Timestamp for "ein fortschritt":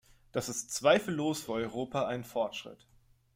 2.07-2.87